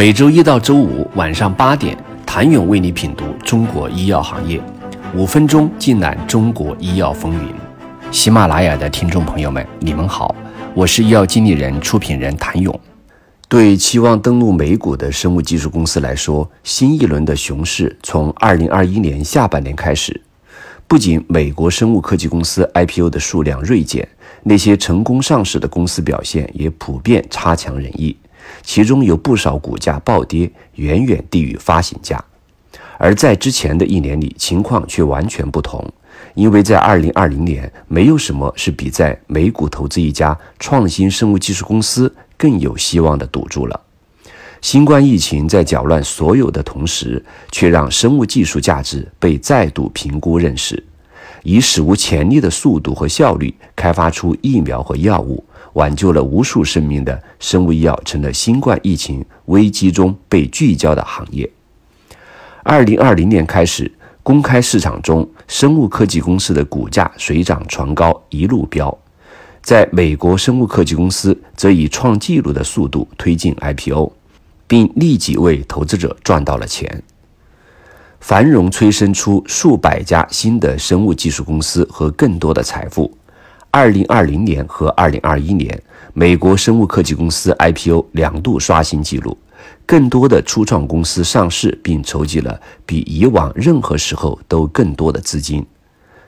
[0.00, 4.58] 每周一到周五晚上八点，谭勇为你品读中国医药行业，
[5.14, 7.54] 五分钟尽览中国医药风云。
[8.10, 10.34] 喜马拉雅的听众朋友们，你们好，
[10.72, 12.80] 我是医药经理人、出品人谭勇。
[13.46, 20.18] 对期望登陆美股的生物技术公司来说，新一轮的熊市从二零二一年下半年开始。
[20.88, 24.08] 不仅美国生物科技公司 IPO 的数量锐减，
[24.44, 28.16] 那些成功上市的公司表现也普遍差强人意，
[28.62, 32.22] 其中有不少股价暴跌，远远低于发行价。
[32.98, 35.82] 而在之前的一年里，情况却完全不同，
[36.34, 43.80] 因为在2020年，没有什么是比在美股投资一家创新生物技术公司更有希望的赌注了。
[44.60, 50.84] 新冠疫情在搅乱所有的同时，却让生物技术价值被再度评估认识，
[51.42, 55.42] 以史无前例的速度和效率开发出疫苗和药物，
[55.74, 61.50] 挽救了无数生命的生物医药成了新冠疫情危机中被聚焦的行业。
[62.62, 63.90] 二零二零年开始，
[64.22, 68.96] 公开市场中生物科技公司的股价水涨船高，一路飙，
[69.62, 74.12] 在美国生物科技公司则以创纪录的速度推进 IPO。
[74.70, 77.02] 并立即为投资者赚到了钱。
[78.20, 83.12] 繁荣催生出数百家新的生物技术公司和更多的财富。
[83.72, 85.80] 二零二零年和二零二一年，
[86.12, 89.38] 美国生物科技公司 IPO 两度刷新纪录，
[89.86, 95.64] 更多的初创公司上市并筹集了比以往任何时候都更多的资金。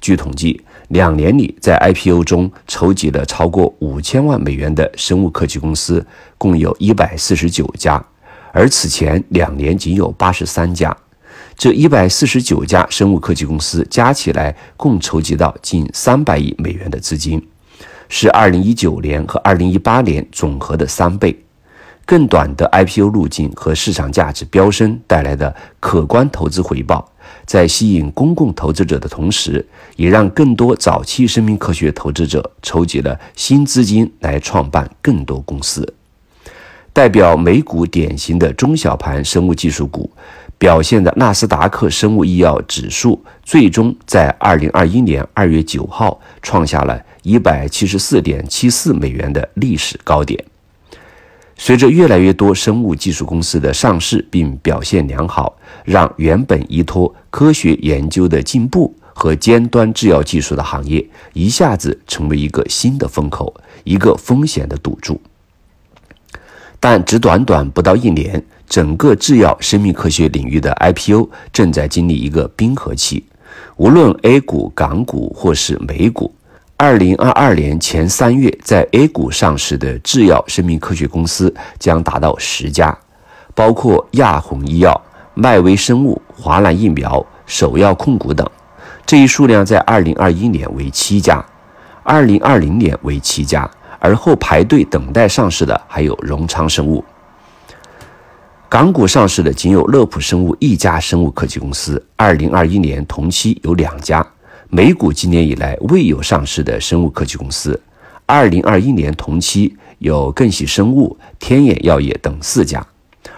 [0.00, 6.04] 据统计，两年里在 IPO 中筹集了超过五千万美元的生物科技公司，
[6.38, 8.04] 共有一百四十九家。
[8.52, 10.96] 而此前两年仅有八十三家，
[11.58, 17.44] 这一百四十九家生物科技公司加起来共筹集到近三百亿美元的资金，
[18.08, 21.36] 是二零一九年和二零一八年总和的三倍。
[22.06, 27.10] 更短的 IPO 路径和市场价值飙升带来的可观投资回报，
[27.44, 35.92] 在吸引公共投资者的同时，也让更多早期生命科学投资者筹集了新资金来创办更多公司。
[36.92, 40.10] 代表美股典型的中小盘生物技术股
[40.58, 50.44] 表现的纳斯达克生物医药指数，最终在二零二一年二月九号创下了一百七十四点七四美元的历史高点。
[51.56, 63.52] 随着越来越多生物技术公司的上市并表现良好，让原本依托科学研究的进步和尖端制药技术的行业一下子成为一个新的风口，
[63.84, 65.20] 一个风险的赌注。
[66.80, 73.24] 但只短短不到一年，整个制药生命科学领域的 IPO 正在经历一个冰河期。
[73.76, 76.32] 无论 A 股、港股或是美股，
[76.76, 82.96] 二零二二年前三月在 A 股上市的制药生命科学公司将达到十家，
[83.54, 85.00] 包括亚宏医药、
[85.34, 88.48] 迈威生物、华南疫苗、首药控股等。
[89.04, 91.44] 这一数量在二零二一年为七家，
[92.04, 93.68] 二零二零年为七家。
[93.98, 97.04] 而后排队等待上市的还有荣昌生物，
[98.68, 104.22] 港股上市的仅有乐普生物一家生物科技公司，二零二一年同期有两家；
[104.68, 107.80] 美股今年以来未有上市的生物科技公司，
[108.26, 112.86] 二零二一年同期有更喜生物、天眼药业等四家，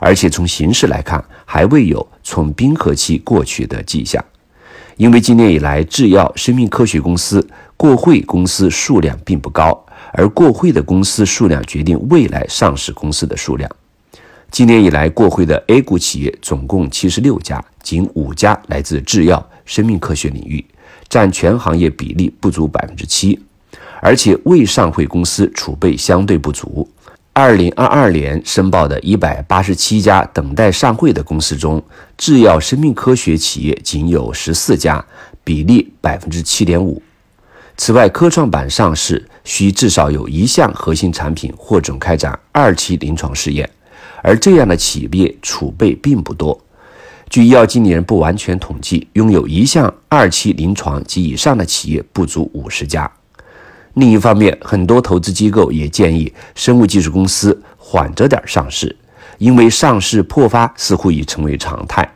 [0.00, 4.24] 而且从形势来看，还未有从冰河期过去的迹象，
[4.96, 7.46] 因为今年以来制药生命科学公司
[7.76, 9.84] 过会公司数量并不高。
[10.16, 13.70] 而过会的公司数量决定未来上市公司的数量。
[14.50, 20.64] 今年以来，过会的 A 股企业总共七十六家，仅五家来自制药、生命科学领域，
[21.08, 23.38] 占全行业比例不足百分之七。
[24.00, 26.88] 而且未上会公司储备相对不足。
[27.32, 31.82] 二零二二年申报的一百八十七家等待上会的公司中，
[32.16, 35.04] 制药、生命科学企业仅有十四家，
[35.44, 37.02] 比例百分之七点五。
[37.76, 43.68] 此外，科创板上市需至少有一项核心产品获准开展二期临床试验，
[44.22, 46.58] 而这样的企业储备并不多。
[47.28, 53.10] 据医药经理人不完全统计，拥有一项二期临床及以上的企业不足五十家。
[53.94, 58.96] 另一方面，很多投资机构也建议生物技术公司缓着点上市，
[59.38, 62.15] 因为上市破发似乎已成为常态。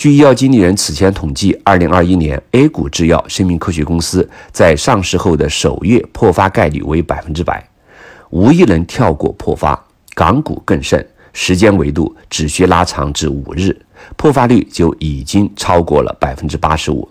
[0.00, 7.62] 据医药经理人此前统计，二零二一年 A 股制药生命科学公司在上市后的首月破发概率为百分之百，
[8.30, 9.78] 无一人跳过破发。
[10.14, 13.78] 港股更甚，时间维度只需拉长至五日，
[14.16, 17.06] 破发率就已经超过了百分之八十五。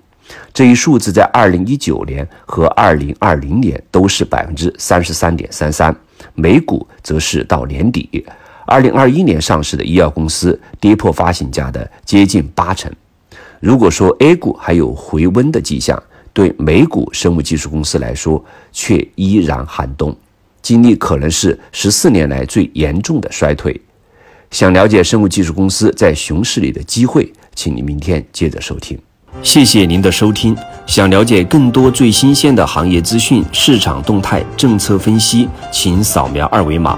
[0.51, 5.95] 这一数字在二零一九年和二零二零年都是百分之三十三点三三，
[6.33, 8.25] 美股则是到年底。
[8.69, 12.91] 二零二一年上市的医药公司跌破发行价的接近八成。
[13.59, 16.01] 如果说 A 股还有回温的迹象，
[16.31, 20.15] 对美股生物技术公司来说却依然寒冬，
[20.61, 23.79] 经历可能是十四年来最严重的衰退。
[24.51, 28.97] 想了解生物技术公司在熊市里的机会，请你明天接着收听。
[29.43, 30.55] 谢谢您的收听。
[30.87, 36.97] 想了解更多最新鲜的行业资讯、市场动态、政策分析，请扫描二维码